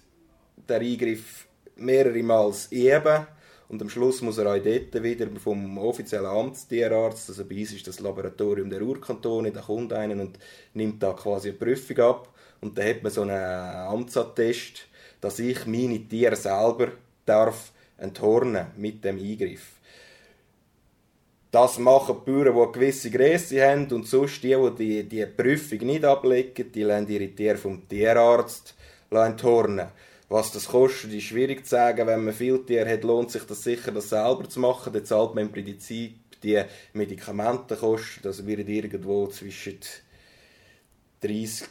den 0.68 0.82
Eingriff 0.82 1.46
mehrere 1.76 2.24
Mal 2.24 2.52
üben. 2.70 3.26
Und 3.68 3.82
am 3.82 3.88
Schluss 3.88 4.20
muss 4.20 4.38
er 4.38 4.52
auch 4.52 4.58
dort 4.58 5.00
wieder 5.00 5.28
vom 5.38 5.78
offiziellen 5.78 6.26
Amtstierarzt, 6.26 7.28
also 7.28 7.44
bei 7.44 7.60
uns 7.60 7.72
ist 7.72 7.86
das 7.86 8.00
Laboratorium 8.00 8.68
der 8.68 8.82
Urkantone, 8.82 9.52
da 9.52 9.60
kommt 9.60 9.92
einen 9.92 10.18
und 10.18 10.40
nimmt 10.74 11.00
da 11.00 11.12
quasi 11.12 11.50
eine 11.50 11.58
Prüfung 11.58 11.98
ab. 11.98 12.28
Und 12.60 12.76
dann 12.76 12.88
hat 12.88 13.02
man 13.04 13.12
so 13.12 13.22
einen 13.22 13.30
Amtsattest, 13.30 14.88
dass 15.20 15.38
ich 15.38 15.66
meine 15.66 16.00
Tiere 16.08 16.34
selber 16.34 16.88
darf 17.24 17.70
enthornen 17.96 18.72
mit 18.76 19.04
dem 19.04 19.18
Eingriff. 19.18 19.78
Das 21.52 21.78
machen 21.78 22.16
die 22.26 22.30
Bauern, 22.30 22.72
die 22.72 22.78
gewisse 22.78 23.10
Größe 23.10 23.62
haben 23.62 23.86
und 23.92 24.08
sonst 24.08 24.42
die, 24.42 24.56
die 24.78 25.06
die, 25.06 25.26
Prüfung 25.26 25.80
nicht 25.80 26.02
ablegen, 26.02 26.72
die 26.72 26.82
lassen 26.82 27.10
ihre 27.10 27.28
Tiere 27.28 27.58
vom 27.58 27.86
Tierarzt 27.86 28.74
enttornen. 29.10 29.88
Was 30.30 30.50
das 30.50 30.68
kostet, 30.68 31.12
ist 31.12 31.24
schwierig 31.24 31.64
zu 31.66 31.72
sagen. 31.72 32.06
Wenn 32.06 32.24
man 32.24 32.32
viele 32.32 32.64
Tiere 32.64 32.90
hat, 32.90 33.04
lohnt 33.04 33.30
sich 33.30 33.42
das 33.42 33.62
sicher, 33.62 33.92
das 33.92 34.08
selber 34.08 34.48
zu 34.48 34.60
machen. 34.60 34.94
Dann 34.94 35.04
zahlt 35.04 35.34
man 35.34 35.44
im 35.44 35.52
Prinzip 35.52 36.40
die 36.42 36.62
Medikamentenkosten. 36.94 38.22
Das 38.22 38.46
wird 38.46 38.66
irgendwo 38.66 39.26
zwischen 39.26 39.78
30, 41.20 41.68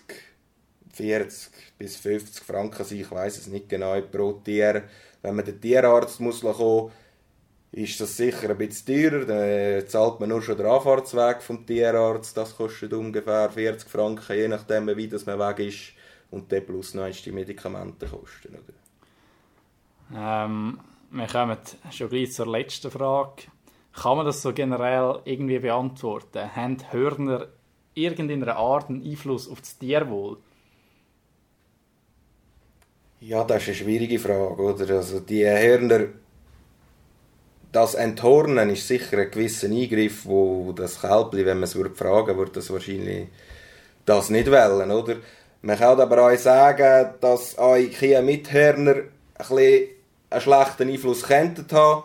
40 0.93 1.49
bis 1.79 1.95
50 1.95 2.43
Franken 2.43 2.85
sein. 2.85 2.99
Ich 2.99 3.09
weiß 3.09 3.35
es 3.35 3.47
nicht 3.47 3.67
genau 3.67 3.99
pro 4.01 4.33
Tier. 4.33 4.83
Wenn 5.23 5.35
man 5.35 5.45
den 5.45 5.59
Tierarzt 5.59 6.19
muss 6.19 6.41
kommen 6.41 6.91
ist 7.71 8.01
das 8.01 8.17
sicher 8.17 8.49
ein 8.49 8.57
bisschen 8.57 8.85
teurer. 8.85 9.25
Dann 9.25 9.87
zahlt 9.87 10.19
man 10.19 10.29
nur 10.29 10.41
schon 10.41 10.57
den 10.57 10.65
Anfahrtsweg 10.65 11.41
vom 11.41 11.65
Tierarzt. 11.65 12.35
Das 12.35 12.55
kostet 12.55 12.93
ungefähr 12.93 13.49
40 13.49 13.89
Franken, 13.89 14.35
je 14.35 14.47
nachdem, 14.47 14.87
wie 14.95 15.07
das 15.07 15.25
man 15.25 15.39
weg 15.39 15.59
ist. 15.59 15.93
Und 16.31 16.51
dann 16.51 16.65
plus 16.65 16.93
noch 16.93 17.09
die 17.09 17.31
Medikamente 17.31 18.07
kosten. 18.07 18.55
Oder? 18.55 18.73
Ähm, 20.13 20.79
wir 21.11 21.27
kommen 21.27 21.57
schon 21.91 22.09
gleich 22.09 22.33
zur 22.33 22.47
letzten 22.47 22.91
Frage. 22.91 23.43
Kann 23.93 24.17
man 24.17 24.25
das 24.25 24.41
so 24.41 24.53
generell 24.53 25.19
irgendwie 25.25 25.59
beantworten? 25.59 26.55
Haben 26.55 26.77
Hörner 26.91 27.47
irgendeiner 27.93 28.55
Art 28.55 28.89
einen 28.89 29.03
Einfluss 29.03 29.49
auf 29.49 29.59
das 29.59 29.77
Tierwohl? 29.77 30.37
Ja, 33.19 33.43
das 33.43 33.63
ist 33.63 33.67
eine 33.67 33.75
schwierige 33.75 34.19
Frage, 34.19 34.61
oder? 34.61 34.95
Also 34.95 35.19
die 35.19 35.45
Hörner 35.45 36.07
das 37.71 37.95
Enthornen 37.95 38.69
ist 38.69 38.87
sicher 38.87 39.17
ein 39.17 39.31
gewisser 39.31 39.67
Eingriff, 39.67 40.25
wo 40.25 40.73
das 40.73 41.01
Kälbchen, 41.01 41.45
wenn 41.45 41.57
man 41.57 41.63
es 41.63 41.75
würde 41.75 41.95
fragen 41.95 42.37
würde, 42.37 42.51
das 42.53 42.71
wahrscheinlich 42.71 43.27
das 44.05 44.29
nicht 44.29 44.51
wollen, 44.51 44.91
oder? 44.91 45.15
Man 45.61 45.77
kann 45.77 45.99
aber 45.99 46.25
auch 46.31 46.37
sagen, 46.37 47.13
dass 47.21 47.57
eure 47.57 47.87
Kühe 47.87 48.21
mit 48.21 48.51
Hörner 48.51 48.95
ein 49.37 49.87
einen 50.31 50.41
schlechten 50.41 50.89
Einfluss 50.89 51.23
könnten 51.23 51.65
haben. 51.71 52.03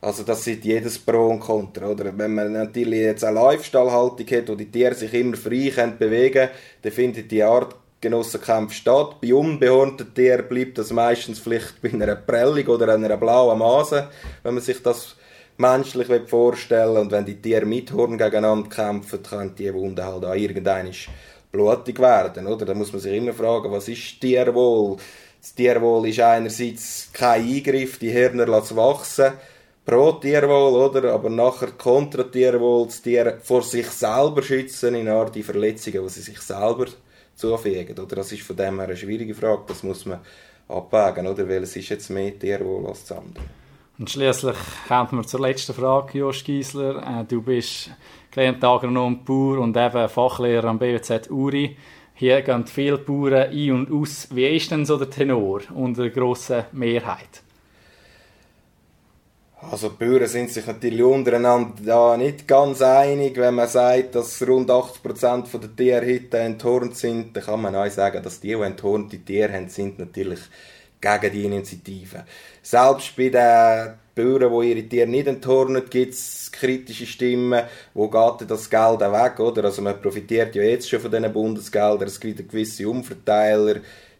Also 0.00 0.22
das 0.22 0.44
sind 0.44 0.64
jedes 0.64 0.98
Pro 0.98 1.26
und 1.26 1.40
Contra, 1.40 1.88
oder? 1.88 2.16
Wenn 2.16 2.34
man 2.34 2.52
natürlich 2.52 3.00
jetzt 3.00 3.24
eine 3.24 3.38
Live-Stallhaltung 3.40 4.26
hat, 4.26 4.48
wo 4.48 4.54
die 4.54 4.70
Tiere 4.70 4.94
sich 4.94 5.12
immer 5.12 5.36
frei 5.36 5.72
können 5.74 5.98
bewegen 5.98 6.48
dann 6.82 6.92
findet 6.92 7.30
die 7.30 7.42
Art 7.42 7.74
Genossenkampf 8.00 8.72
statt. 8.72 9.20
Bei 9.20 9.34
unbehornten 9.34 10.14
Tieren 10.14 10.48
bleibt 10.48 10.78
das 10.78 10.92
meistens 10.92 11.38
vielleicht 11.38 11.82
bei 11.82 11.92
einer 11.92 12.14
Prellung 12.14 12.66
oder 12.68 12.94
einer 12.94 13.16
blauen 13.16 13.58
Mase, 13.58 14.08
wenn 14.42 14.54
man 14.54 14.62
sich 14.62 14.82
das 14.82 15.16
menschlich 15.56 16.08
vorstellen 16.26 16.94
will. 16.94 17.00
Und 17.00 17.12
wenn 17.12 17.24
die 17.24 17.40
Tiere 17.40 17.66
mit 17.66 17.92
Horn 17.92 18.16
gegeneinander 18.16 18.68
kämpfen, 18.68 19.22
können 19.22 19.54
die 19.56 19.72
Wunden 19.74 20.04
halt 20.04 20.24
auch 20.24 20.34
irgendwann 20.34 20.90
blutig 21.50 21.98
werden. 21.98 22.46
Oder? 22.46 22.66
Da 22.66 22.74
muss 22.74 22.92
man 22.92 23.00
sich 23.00 23.14
immer 23.14 23.32
fragen, 23.32 23.72
was 23.72 23.88
ist 23.88 24.20
Tierwohl? 24.20 24.96
Das 25.40 25.54
Tierwohl 25.54 26.08
ist 26.08 26.20
einerseits 26.20 27.10
kein 27.12 27.42
Eingriff, 27.42 27.98
die 27.98 28.10
Hirne 28.10 28.44
lassen 28.44 28.76
wachsen, 28.76 29.32
pro 29.84 30.12
Tierwohl, 30.12 30.88
oder? 30.88 31.12
aber 31.12 31.30
nachher 31.30 31.72
kontra 31.72 32.24
Tierwohl, 32.24 32.86
das 32.86 33.02
Tier 33.02 33.38
vor 33.42 33.62
sich 33.62 33.86
selber 33.86 34.42
schützen, 34.42 34.94
in 34.94 35.08
Art 35.08 35.34
die 35.34 35.42
Verletzungen, 35.42 36.02
die 36.02 36.10
sie 36.10 36.22
sich 36.22 36.40
selber 36.40 36.86
zufügen. 37.38 37.98
Oder? 37.98 38.16
Das 38.16 38.32
ist 38.32 38.42
von 38.42 38.56
dem 38.56 38.76
her 38.76 38.88
eine 38.88 38.96
schwierige 38.96 39.34
Frage, 39.34 39.62
das 39.66 39.82
muss 39.82 40.04
man 40.06 40.20
abwägen, 40.68 41.26
oder? 41.26 41.48
weil 41.48 41.62
es 41.62 41.76
ist 41.76 41.88
jetzt 41.88 42.10
mehr 42.10 42.38
Tierwohl 42.38 42.86
als 42.86 43.06
das 43.06 43.18
andere. 43.18 43.44
Und 43.98 44.10
schließlich 44.10 44.56
kommen 44.86 45.08
wir 45.12 45.26
zur 45.26 45.40
letzten 45.40 45.74
Frage, 45.74 46.18
Jost 46.18 46.44
Giesler. 46.44 47.20
Äh, 47.20 47.24
du 47.24 47.42
bist 47.42 47.90
gelernter 48.30 48.68
Agronom 48.68 49.24
Bauer 49.24 49.58
und 49.58 49.76
eben 49.76 50.08
Fachlehrer 50.08 50.68
am 50.68 50.78
BWZ 50.78 51.30
Uri. 51.30 51.76
Hier 52.14 52.42
gehen 52.42 52.66
viele 52.66 52.98
Bauern 52.98 53.50
ein 53.50 53.72
und 53.72 53.90
aus. 53.90 54.28
Wie 54.30 54.46
ist 54.46 54.70
denn 54.70 54.84
so 54.84 54.98
der 54.98 55.10
Tenor 55.10 55.62
unter 55.74 56.02
der 56.02 56.10
grossen 56.10 56.64
Mehrheit? 56.72 57.42
Also 59.60 59.88
die 59.88 60.04
Bauern 60.04 60.26
sind 60.28 60.50
sich 60.50 60.64
natürlich 60.66 61.02
untereinander 61.02 61.74
da 61.84 62.16
nicht 62.16 62.46
ganz 62.46 62.80
einig. 62.80 63.36
Wenn 63.36 63.56
man 63.56 63.68
sagt, 63.68 64.14
dass 64.14 64.46
rund 64.46 64.70
80% 64.70 65.58
der 65.58 65.76
Tiere 65.76 66.06
heute 66.06 66.38
enthornt 66.38 66.96
sind, 66.96 67.36
dann 67.36 67.42
kann 67.42 67.62
man 67.62 67.74
auch 67.74 67.90
sagen, 67.90 68.22
dass 68.22 68.38
die, 68.38 68.54
die 68.54 68.62
enthornte 68.62 69.18
Tiere 69.18 69.54
haben, 69.54 69.68
sind 69.68 69.98
natürlich 69.98 70.38
gegen 71.00 71.32
die 71.32 71.44
Initiative. 71.44 72.24
Selbst 72.62 73.16
bei 73.16 73.30
den 73.30 73.94
Bauern, 74.14 74.60
die 74.62 74.70
ihre 74.70 74.88
Tiere 74.88 75.08
nicht 75.08 75.26
enthornen, 75.26 75.90
gibt 75.90 76.14
es 76.14 76.50
kritische 76.52 77.06
Stimmen, 77.06 77.64
wo 77.94 78.08
geht 78.08 78.48
das 78.48 78.70
Geld 78.70 79.00
weg, 79.00 79.40
oder? 79.40 79.64
Also 79.64 79.82
man 79.82 80.00
profitiert 80.00 80.54
ja 80.54 80.62
jetzt 80.62 80.88
schon 80.88 81.00
von 81.00 81.10
diesen 81.10 81.32
Bundesgeldern, 81.32 82.06
es 82.08 82.20
gibt 82.20 82.48
gewisse 82.48 82.88
Umverteiler, 82.88 83.76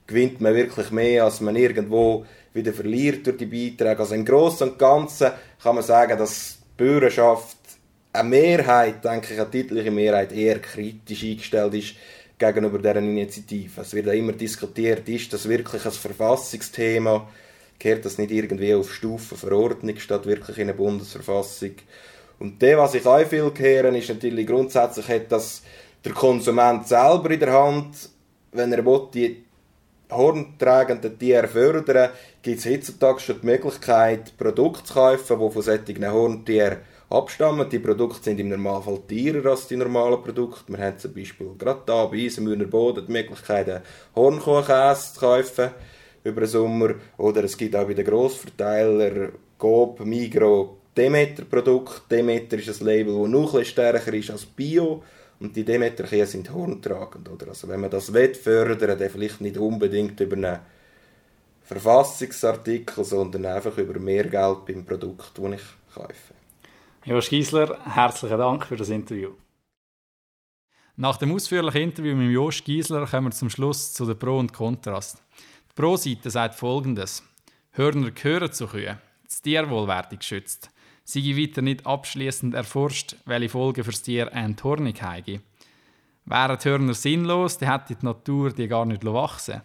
gewinnt 0.07 0.41
man 0.41 0.55
wirklich 0.55 0.91
mehr, 0.91 1.25
als 1.25 1.41
man 1.41 1.57
irgendwo 1.57 2.25
wieder 2.55 2.73
verliert 2.73 3.27
durch 3.27 3.37
die 3.37 3.47
Beiträge. 3.47 4.01
Also 4.01 4.15
im 4.15 4.25
Großen 4.25 4.71
und 4.71 4.79
Ganzen 4.79 5.31
kann 5.63 5.75
man 5.75 5.85
sagen, 5.85 6.19
dass 6.19 6.59
die 6.61 6.83
Bürgerschaft 6.85 7.57
eine 8.13 8.29
Mehrheit, 8.29 9.05
denke 9.05 9.35
ich, 9.35 9.41
eine 9.41 9.51
deutliche 9.51 9.91
Mehrheit 9.91 10.33
eher 10.33 10.59
kritisch 10.61 11.25
eingestellt 11.25 11.75
ist 11.75 11.95
gegenüber 12.39 12.79
deren 12.79 13.05
Initiative. 13.11 13.81
Es 13.81 13.95
wird 13.95 14.09
auch 14.09 14.13
immer 14.13 14.33
diskutiert, 14.33 15.09
ist 15.09 15.33
das 15.33 15.49
wirklich 15.49 15.85
ein 15.85 15.93
Verfassungsthema? 15.93 17.29
Gehört 17.79 18.05
das 18.05 18.19
nicht 18.19 18.31
irgendwie 18.31 18.75
auf 18.75 18.93
Stufe 18.93 19.37
Verordnung 19.37 19.99
statt 19.99 20.27
wirklich 20.27 20.59
in 20.59 20.65
eine 20.65 20.75
Bundesverfassung? 20.75 21.73
Und 22.39 22.63
das, 22.63 22.77
was 22.77 22.95
ich 22.95 23.07
auch 23.07 23.27
viel 23.27 23.53
höre, 23.57 23.95
ist 23.95 24.09
natürlich 24.09 24.47
grundsätzlich 24.47 25.09
hat 25.09 25.31
das 25.31 25.63
der 26.05 26.13
Konsument 26.13 26.87
selber 26.87 27.31
in 27.31 27.41
der 27.41 27.53
Hand, 27.53 28.11
wenn 28.53 28.73
er 28.73 28.85
will, 28.87 29.09
die 29.13 29.45
horntragenden 30.11 31.19
Tiere 31.19 31.49
fördern, 31.49 32.11
gibt 32.43 32.59
es 32.59 32.67
heutzutage 32.67 33.21
schon 33.21 33.41
die 33.41 33.47
Möglichkeit, 33.47 34.37
Produkte 34.37 34.85
zu 34.85 34.95
kaufen, 34.95 35.39
die 35.39 35.53
von 35.53 35.63
solchen 35.63 36.13
Horntieren 36.13 36.79
abstammen. 37.11 37.69
Die 37.69 37.79
Produkte 37.79 38.25
sind 38.25 38.41
im 38.41 38.49
Normalfall 38.51 39.01
teurer 39.09 39.51
als 39.51 39.67
die 39.67 39.77
normalen 39.77 40.23
Produkte. 40.23 40.73
Wir 40.73 40.85
haben 40.85 40.99
zum 40.99 41.15
Beispiel 41.15 41.51
gerade 41.59 41.83
hier 41.87 42.09
bei 42.11 42.25
uns 42.25 42.39
im 42.39 42.45
Mühner 42.45 42.67
Boden 42.67 43.07
die 43.07 43.13
Möglichkeit, 43.13 43.69
einen 43.69 43.83
Hornkuchenkäse 44.15 45.15
zu 45.15 45.21
kaufen 45.21 45.71
über 46.25 46.41
den 46.43 46.51
Sommer. 46.51 46.95
Oder 47.17 47.45
es 47.45 47.57
gibt 47.57 47.77
auch 47.77 47.87
bei 47.87 47.95
den 47.95 48.05
Grossverteilern 48.05 49.33
Coop, 49.57 50.01
Migros, 50.01 50.71
Demeter-Produkte. 50.97 52.03
Demeter 52.11 52.59
ist 52.59 52.81
ein 52.81 52.87
Label, 52.87 53.21
das 53.21 53.31
noch 53.31 53.55
ein 53.55 53.65
stärker 53.65 54.13
ist 54.15 54.31
als 54.31 54.47
Bio. 54.47 55.03
Und 55.41 55.55
die 55.55 55.65
Demeter-Kühe 55.65 56.27
sind 56.27 56.53
horntragend. 56.53 57.29
Oder? 57.29 57.49
Also 57.49 57.69
wenn 57.69 57.81
man 57.81 57.91
das 57.91 58.13
will, 58.13 58.35
fördern 58.35 58.99
dann 58.99 59.11
vielleicht 59.11 59.41
nicht 59.41 59.57
unbedingt 59.57 60.19
über 60.21 60.37
einen 60.37 60.59
Verfassungsartikel, 61.63 63.05
sondern 63.05 63.47
einfach 63.47 63.77
über 63.79 63.99
mehr 64.01 64.25
Geld 64.25 64.67
beim 64.67 64.85
Produkt, 64.85 65.33
das 65.37 65.53
ich 65.53 65.95
kaufe. 65.95 66.35
Josh 67.05 67.29
Giesler, 67.29 67.79
herzlichen 67.85 68.39
Dank 68.39 68.67
für 68.67 68.77
das 68.77 68.89
Interview. 68.89 69.31
Nach 70.97 71.17
dem 71.17 71.33
ausführlichen 71.33 71.83
Interview 71.83 72.17
mit 72.17 72.33
Josh 72.33 72.65
Giesler 72.65 73.07
kommen 73.07 73.29
wir 73.29 73.31
zum 73.31 73.51
Schluss 73.51 73.93
zu 73.93 74.05
den 74.05 74.19
Pro 74.19 74.39
und 74.39 74.53
Kontrast. 74.53 75.23
Die 75.71 75.75
Pro-Seite 75.75 76.31
sagt 76.31 76.57
folgendes: 76.57 77.23
Hörner 77.71 78.11
gehören 78.11 78.53
zu 78.53 78.67
Kühen, 78.67 78.99
das 79.25 79.41
Tierwohl 79.41 79.87
werde 79.87 80.17
geschützt. 80.17 80.71
Sei 81.11 81.35
weiter 81.35 81.63
nicht 81.63 81.87
abschließend 81.87 82.53
erforscht, 82.53 83.17
welche 83.25 83.49
Folgen 83.49 83.83
für 83.83 83.93
das 83.93 84.03
Tier 84.03 84.31
eine 84.31 84.49
Enthornung 84.49 84.93
haben. 85.01 85.41
Wären 86.27 86.59
die 86.59 86.69
Hörner 86.69 86.93
sinnlos, 86.93 87.57
dann 87.57 87.73
hätte 87.73 87.95
die 87.95 88.05
Natur 88.05 88.53
die 88.53 88.69
gar 88.69 88.85
nicht 88.85 89.03
wachsen 89.07 89.63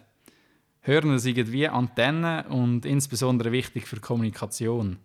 Hörner 0.80 1.18
sind 1.18 1.52
wie 1.52 1.68
Antennen 1.68 2.46
und 2.46 2.86
insbesondere 2.86 3.52
wichtig 3.52 3.86
für 3.86 4.00
Kommunikation. 4.00 4.96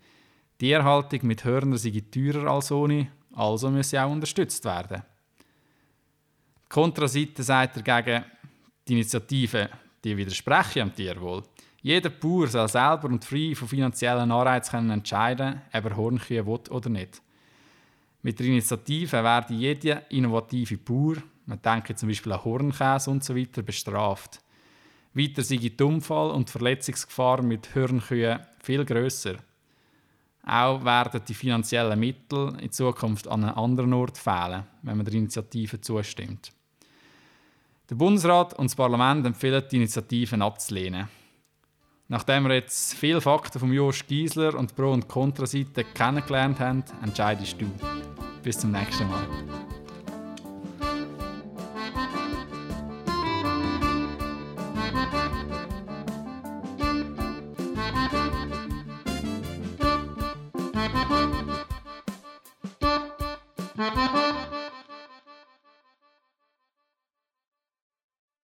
Die 0.62 0.68
Tierhaltung 0.68 1.20
mit 1.24 1.44
Hörnern 1.44 1.78
sei 1.78 2.04
teurer 2.10 2.50
als 2.52 2.72
ohne, 2.72 3.10
also 3.36 3.70
müsse 3.70 3.90
sie 3.90 4.00
auch 4.00 4.10
unterstützt 4.10 4.64
werden. 4.64 5.04
Die 6.56 6.70
Kontraseite 6.70 7.44
sagt 7.44 7.86
dagegen, 7.86 8.24
die 8.88 8.94
Initiative 8.94 9.70
die 10.06 10.16
widersprechen 10.16 10.84
am 10.84 10.96
Tierwohl. 10.96 11.44
Jeder 11.82 12.10
Bauer 12.10 12.48
soll 12.48 12.68
selber 12.68 13.08
und 13.08 13.24
frei 13.24 13.54
von 13.56 13.68
finanziellen 13.68 14.32
Anreizen 14.32 14.90
entscheiden, 14.90 15.62
ob 15.74 15.86
er 15.86 15.96
Hornkühe 15.96 16.46
will 16.46 16.60
oder 16.70 16.90
nicht. 16.90 17.22
Mit 18.22 18.38
der 18.40 18.48
Initiative 18.48 19.24
werde 19.24 19.54
jeder 19.54 20.12
innovative 20.12 20.78
Bauer, 20.78 21.16
man 21.46 21.62
denke 21.62 21.96
zum 21.96 22.10
Beispiel 22.10 22.34
an 22.34 22.44
Hornkäse 22.44 23.10
und 23.10 23.24
so 23.24 23.34
bestraft. 23.34 24.42
Weiter 25.14 25.42
sei 25.42 25.56
die 25.56 25.84
Unfall- 25.84 26.32
und 26.32 26.50
Verletzungsgefahr 26.50 27.42
mit 27.42 27.68
Hirnkühen 27.68 28.40
viel 28.62 28.84
grösser. 28.84 29.38
Auch 30.46 30.84
werden 30.84 31.22
die 31.28 31.34
finanziellen 31.34 32.00
Mittel 32.00 32.58
in 32.60 32.72
Zukunft 32.72 33.28
an 33.28 33.44
einem 33.44 33.58
anderen 33.58 33.94
Ort 33.94 34.18
fehlen, 34.18 34.64
wenn 34.82 34.98
man 34.98 35.06
der 35.06 35.16
Initiative 35.16 35.80
zustimmt. 35.80 36.52
Der 37.90 37.96
Bundesrat 37.96 38.54
und 38.54 38.70
das 38.70 38.76
Parlament 38.76 39.26
empfehlen, 39.26 39.64
die 39.72 39.78
Initiativen 39.78 40.42
abzulehnen. 40.42 41.08
Nachdem 42.12 42.48
wir 42.48 42.56
jetzt 42.56 42.96
viele 42.96 43.22
Fakten 43.22 43.60
von 43.60 43.72
Jost 43.72 44.08
Giesler 44.08 44.56
und 44.56 44.76
Pro- 44.76 44.94
und 44.94 45.08
Kontraseite 45.08 45.84
kennengelernt 45.84 46.60
haben, 46.60 46.84
entscheidest 47.04 47.62
du. 47.62 47.68
Bis 48.42 48.58
zum 48.58 48.72
nächsten 48.72 49.08
Mal. 49.08 49.28